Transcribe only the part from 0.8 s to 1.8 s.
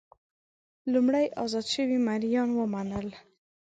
لومړی ازاد